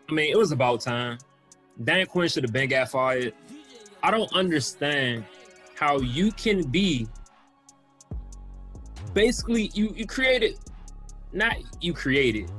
[0.10, 1.18] I mean, it was about time.
[1.84, 3.34] Dan Quinn should have been got fired.
[4.04, 5.26] I don't understand
[5.76, 7.08] how you can be
[9.14, 10.58] basically you you created
[11.34, 12.52] not you created,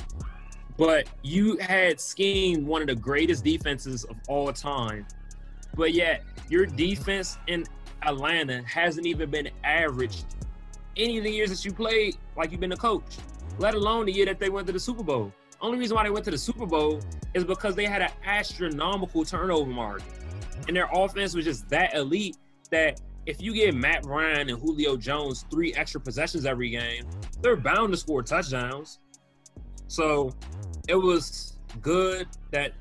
[0.76, 5.06] but you had schemed one of the greatest defenses of all time.
[5.78, 7.64] But yet your defense in
[8.02, 10.26] Atlanta hasn't even been averaged
[10.96, 13.16] any of the years that you played like you've been a coach,
[13.58, 15.32] let alone the year that they went to the Super Bowl.
[15.60, 17.00] Only reason why they went to the Super Bowl
[17.32, 20.08] is because they had an astronomical turnover margin.
[20.66, 22.36] And their offense was just that elite
[22.72, 27.04] that if you give Matt Ryan and Julio Jones three extra possessions every game,
[27.40, 28.98] they're bound to score touchdowns.
[29.86, 30.34] So
[30.88, 32.72] it was good that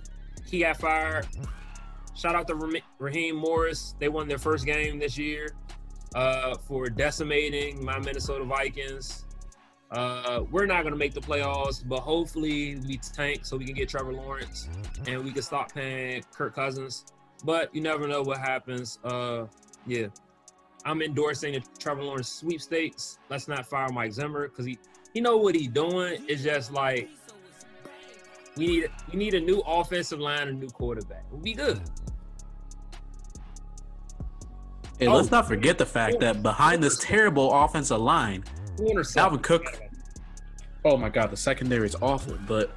[0.47, 1.27] he got fired.
[2.17, 3.93] Shout out to Raheem Morris.
[3.99, 5.49] They won their first game this year
[6.15, 9.25] uh, for decimating my Minnesota Vikings.
[9.91, 13.75] Uh, we're not going to make the playoffs, but hopefully we tank so we can
[13.75, 14.67] get Trevor Lawrence
[15.05, 17.05] and we can stop paying Kirk Cousins.
[17.45, 18.97] But you never know what happens.
[19.03, 19.45] Uh,
[19.85, 20.07] yeah,
[20.85, 23.19] I'm endorsing the Trevor Lawrence sweepstakes.
[23.29, 24.79] Let's not fire Mike Zimmer because he
[25.13, 26.25] he know what he's doing.
[26.27, 27.09] It's just like
[28.57, 31.23] we need we need a new offensive line, a new quarterback.
[31.31, 31.79] We'll be good.
[34.99, 38.43] Hey, oh, let's not forget the fact that behind this terrible offensive line,
[38.77, 39.79] Dalvin Cook.
[40.83, 42.37] Oh my God, the secondary is awful.
[42.47, 42.71] But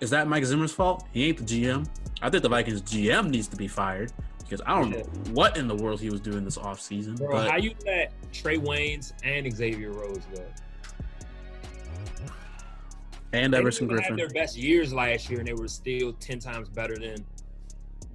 [0.00, 1.06] is that Mike Zimmer's fault?
[1.12, 1.88] He ain't the GM.
[2.22, 5.66] I think the Vikings GM needs to be fired because I don't know what in
[5.66, 7.18] the world he was doing this offseason.
[7.18, 7.50] Bro, but...
[7.50, 10.44] how you let Trey Waynes and Xavier Rhodes go?
[13.32, 16.68] And Everson Griffen had their best years last year, and they were still ten times
[16.68, 17.24] better than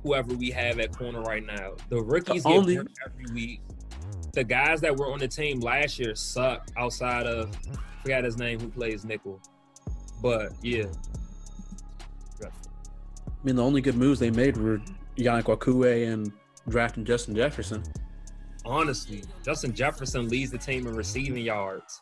[0.03, 1.73] whoever we have at corner right now.
[1.89, 2.77] The rookies the only...
[2.77, 3.61] every week.
[4.33, 8.37] The guys that were on the team last year suck outside of I forgot his
[8.37, 9.41] name who plays nickel.
[10.21, 10.85] But yeah.
[12.43, 12.47] I
[13.43, 14.81] mean the only good moves they made were
[15.17, 16.31] Yannick Ngakoue and
[16.67, 17.83] drafting Justin Jefferson.
[18.65, 22.01] Honestly, Justin Jefferson leads the team in receiving yards.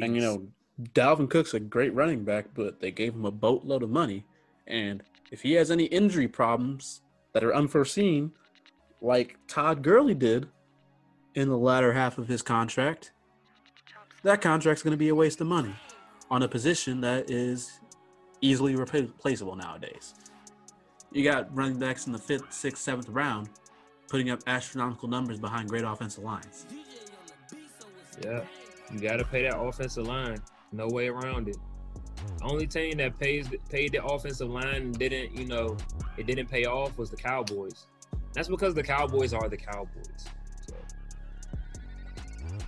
[0.00, 0.46] And you know,
[0.94, 4.24] Dalvin Cook's a great running back, but they gave him a boatload of money.
[4.66, 7.02] And if he has any injury problems
[7.32, 8.32] that are unforeseen,
[9.00, 10.48] like Todd Gurley did
[11.34, 13.12] in the latter half of his contract,
[14.22, 15.74] that contract's going to be a waste of money
[16.30, 17.80] on a position that is
[18.40, 20.14] easily replaceable nowadays.
[21.12, 23.48] You got running backs in the fifth, sixth, seventh round
[24.08, 26.66] putting up astronomical numbers behind great offensive lines.
[28.22, 28.42] Yeah,
[28.92, 30.38] you got to pay that offensive line.
[30.72, 31.56] No way around it.
[32.42, 35.76] Only team that pays paid the offensive line and didn't, you know,
[36.16, 37.86] it didn't pay off was the Cowboys.
[38.32, 40.24] That's because the Cowboys are the Cowboys.
[40.66, 40.74] So.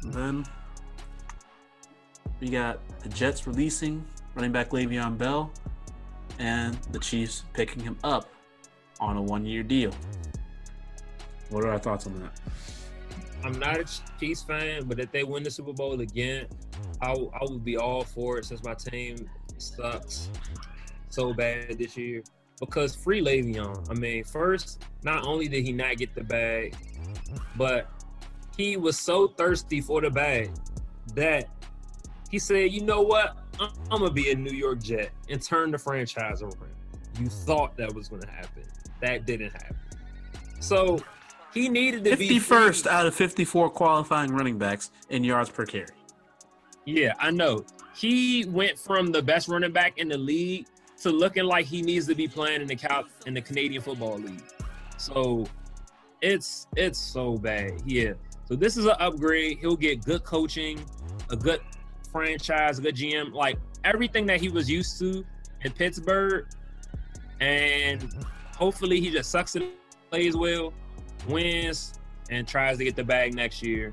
[0.04, 0.44] Then
[2.40, 5.50] we got the Jets releasing running back Le'Veon Bell,
[6.38, 8.28] and the Chiefs picking him up
[9.00, 9.92] on a one-year deal.
[11.50, 12.40] What are our thoughts on that?
[13.44, 13.84] I'm not a
[14.18, 16.46] Chiefs fan, but if they win the Super Bowl again,
[17.00, 19.28] I, I would be all for it since my team
[19.62, 20.28] sucks
[21.08, 22.22] so bad this year.
[22.60, 23.90] Because free Le'Veon.
[23.90, 26.76] I mean, first, not only did he not get the bag,
[27.56, 27.90] but
[28.56, 30.50] he was so thirsty for the bag
[31.14, 31.48] that
[32.30, 33.36] he said, you know what?
[33.60, 36.56] I'm, I'm to be a New York Jet and turn the franchise around.
[37.20, 38.62] You thought that was to happen.
[39.00, 39.76] That didn't happen.
[40.60, 41.00] So
[41.52, 45.66] he needed to 51st be 51st out of 54 qualifying running backs in yards per
[45.66, 45.86] carry.
[46.86, 47.64] Yeah, I know.
[47.94, 50.66] He went from the best running back in the league
[51.02, 54.18] to looking like he needs to be playing in the Cal- in the Canadian Football
[54.18, 54.42] League.
[54.96, 55.46] So
[56.20, 57.82] it's it's so bad.
[57.84, 58.12] Yeah.
[58.46, 59.58] So this is an upgrade.
[59.58, 60.84] He'll get good coaching,
[61.30, 61.60] a good
[62.10, 65.24] franchise, a good GM, like everything that he was used to
[65.62, 66.46] in Pittsburgh.
[67.40, 68.24] And
[68.56, 69.64] hopefully he just sucks it,
[70.10, 70.72] plays well,
[71.26, 71.94] wins,
[72.30, 73.92] and tries to get the bag next year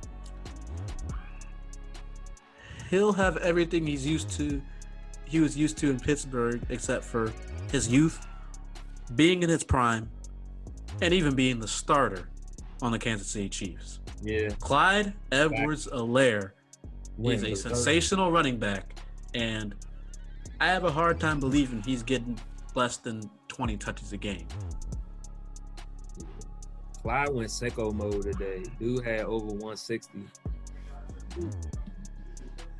[2.90, 4.62] he'll have everything he's used to
[5.30, 7.32] he was used to in Pittsburgh except for
[7.72, 8.26] his youth,
[9.16, 10.10] being in his prime,
[11.02, 12.30] and even being the starter
[12.82, 14.00] on the Kansas City Chiefs.
[14.24, 14.50] Yeah.
[14.60, 16.52] Clyde Edwards-Helaire
[17.24, 18.96] is a sensational running back,
[19.36, 19.76] and
[20.60, 22.40] I have a hard time believing he's getting
[22.74, 24.48] less than 20 touches a game.
[27.04, 28.64] Clyde went sicko mode today.
[28.80, 30.26] Dude had over 160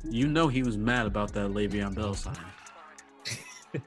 [0.04, 2.40] you know he was mad about that Le'Veon Bell signing.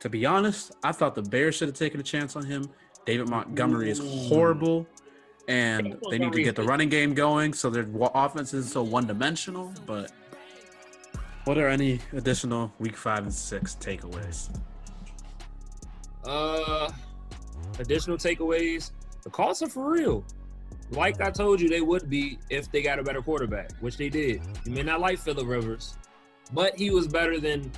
[0.00, 2.68] to be honest, I thought the Bears should have taken a chance on him.
[3.04, 4.86] David Montgomery is horrible,
[5.48, 9.06] and they need to get the running game going so their offense isn't so one
[9.06, 9.72] dimensional.
[9.86, 10.12] But
[11.44, 14.50] what are any additional week five and six takeaways?
[16.24, 16.90] Uh,
[17.78, 18.90] additional takeaways.
[19.22, 20.24] The Colts are for real.
[20.90, 24.08] Like I told you they would be if they got a better quarterback, which they
[24.08, 24.40] did.
[24.64, 25.96] You may not like Philip Rivers,
[26.52, 27.70] but he was better than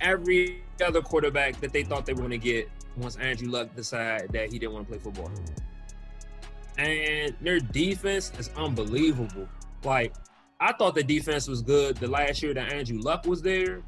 [0.00, 4.30] every other quarterback that they thought they were going to get once Andrew Luck decided
[4.32, 5.30] that he didn't want to play football.
[6.76, 9.48] And their defense is unbelievable.
[9.82, 10.14] Like,
[10.60, 13.82] I thought the defense was good the last year that Andrew Luck was there.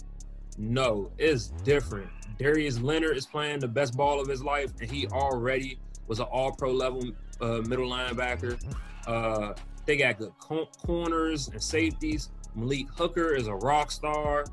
[0.58, 2.10] No, it's different.
[2.38, 6.26] Darius Leonard is playing the best ball of his life, and he already was an
[6.26, 7.02] all pro level
[7.40, 8.60] uh, middle linebacker.
[9.06, 9.54] Uh,
[9.86, 12.30] they got good corners and safeties.
[12.54, 14.44] Malik Hooker is a rock star.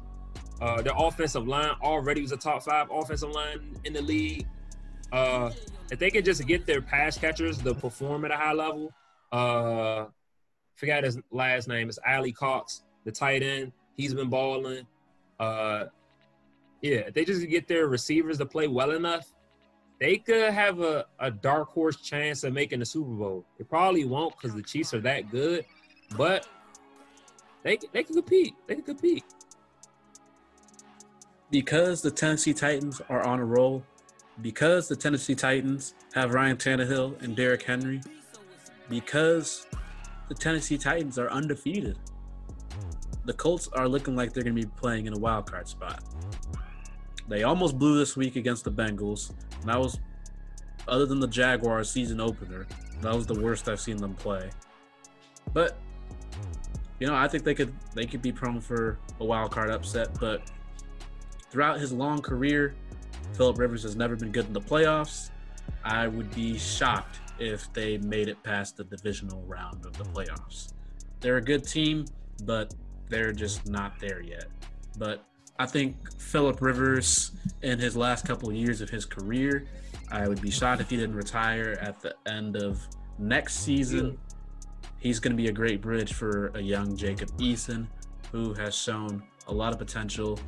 [0.59, 4.47] Uh, their offensive line already was a top five offensive line in the league.
[5.11, 5.51] Uh,
[5.91, 8.91] if they could just get their pass catchers to perform at a high level,
[9.31, 10.05] uh,
[10.75, 11.89] forgot his last name.
[11.89, 13.71] It's Alie-Cox, the tight end.
[13.95, 14.85] He's been balling.
[15.39, 15.85] Uh,
[16.81, 19.31] yeah, if they just get their receivers to play well enough,
[19.99, 23.45] they could have a, a dark horse chance of making the Super Bowl.
[23.57, 25.65] They probably won't because the Chiefs are that good,
[26.15, 26.47] but
[27.63, 28.53] they they can compete.
[28.67, 29.23] They can compete.
[31.49, 33.83] Because the Tennessee Titans are on a roll,
[34.41, 38.01] because the Tennessee Titans have Ryan Tannehill and Derrick Henry,
[38.89, 39.65] because
[40.27, 41.97] the Tennessee Titans are undefeated,
[43.25, 46.03] the Colts are looking like they're going to be playing in a wild card spot.
[47.27, 49.31] They almost blew this week against the Bengals.
[49.61, 49.99] And that was,
[50.87, 52.67] other than the Jaguars season opener,
[53.01, 54.49] that was the worst I've seen them play.
[55.53, 55.77] But
[56.99, 60.19] you know, I think they could they could be prone for a wild card upset.
[60.19, 60.41] But
[61.49, 62.75] throughout his long career,
[63.33, 65.29] Philip Rivers has never been good in the playoffs.
[65.83, 70.73] I would be shocked if they made it past the divisional round of the playoffs.
[71.19, 72.05] They're a good team,
[72.43, 72.73] but
[73.09, 74.45] they're just not there yet.
[74.97, 75.23] But
[75.59, 77.31] I think Philip Rivers,
[77.63, 79.65] in his last couple of years of his career,
[80.11, 82.79] I would be shocked if he didn't retire at the end of
[83.17, 84.17] next season.
[84.99, 87.87] He's going to be a great bridge for a young Jacob Eason,
[88.31, 90.39] who has shown a lot of potential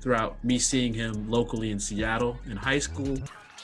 [0.00, 3.16] throughout me seeing him locally in Seattle in high school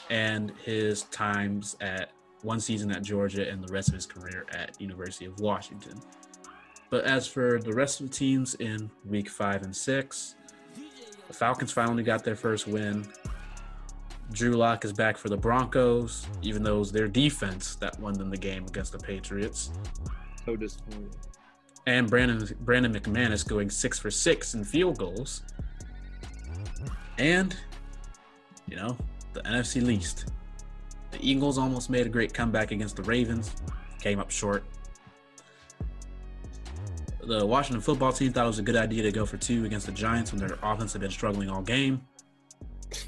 [0.09, 2.11] and his times at
[2.43, 5.99] one season at Georgia and the rest of his career at University of Washington.
[6.89, 10.35] But as for the rest of the teams in week five and six,
[11.31, 13.07] the Falcons finally got their first win.
[14.33, 18.13] Drew Lock is back for the Broncos, even though it was their defense that won
[18.13, 19.71] them the game against the Patriots.
[20.45, 21.09] So disappointing.
[21.87, 25.43] And Brandon Brandon McManus going six for six in field goals.
[27.17, 27.55] And,
[28.67, 28.97] you know,
[29.31, 30.33] the NFC least.
[31.11, 33.55] The Eagles almost made a great comeback against the Ravens,
[33.99, 34.65] came up short
[37.31, 39.85] the Washington football team thought it was a good idea to go for two against
[39.85, 42.01] the Giants when their offense had been struggling all game.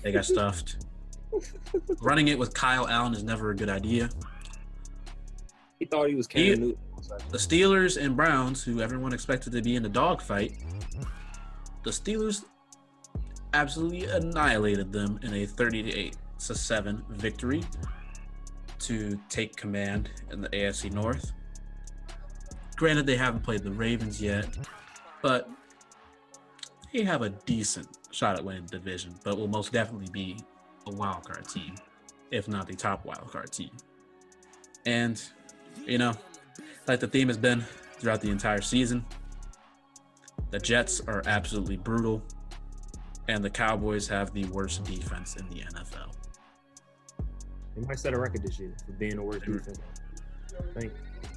[0.02, 0.86] They got stuffed.
[2.02, 4.10] Running it with Kyle Allen is never a good idea.
[5.78, 6.78] He thought he was Cam Newton.
[7.32, 10.54] The Steelers and Browns, who everyone expected to be in the dogfight,
[11.84, 12.46] the Steelers
[13.54, 17.62] absolutely annihilated them in a 38 to 7 victory
[18.80, 21.34] to take command in the AFC North.
[22.84, 24.46] Granted, they haven't played the Ravens yet,
[25.22, 25.50] but
[26.92, 30.38] they have a decent shot at winning the division, but will most definitely be
[30.88, 31.76] a wild card team,
[32.30, 33.70] if not the top wild card team.
[34.86, 35.24] And,
[35.86, 36.12] you know,
[36.86, 37.62] like the theme has been
[38.00, 39.06] throughout the entire season,
[40.52, 42.22] the Jets are absolutely brutal,
[43.30, 46.14] and the Cowboys have the worst defense in the NFL.
[47.78, 49.80] They might set a record this year for being the worst defense.
[50.74, 51.30] Thank you.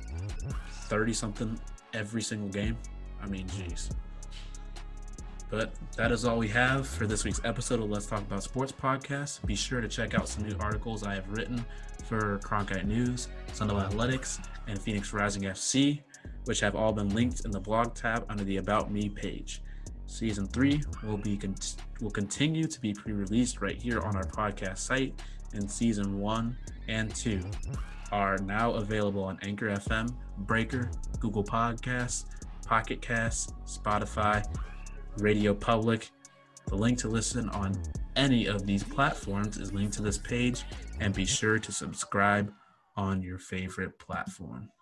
[0.88, 1.60] 30 something
[1.94, 2.76] every single game.
[3.22, 3.90] I mean, geez.
[5.48, 8.72] But that is all we have for this week's episode of Let's Talk About Sports
[8.72, 9.44] podcast.
[9.46, 11.64] Be sure to check out some new articles I have written
[12.04, 16.00] for Cronkite News, Sun Devil Athletics, and Phoenix Rising FC,
[16.46, 19.62] which have all been linked in the blog tab under the About Me page.
[20.06, 21.54] Season three will be con-
[22.00, 25.14] will continue to be pre-released right here on our podcast site,
[25.54, 26.56] in season one
[26.88, 27.40] and two
[28.12, 32.24] are now available on Anchor FM, Breaker, Google Podcasts,
[32.66, 34.44] Pocket Casts, Spotify,
[35.18, 36.10] RadioPublic.
[36.66, 37.80] The link to listen on
[38.16, 40.64] any of these platforms is linked to this page,
[41.00, 42.52] and be sure to subscribe
[42.96, 44.70] on your favorite platform.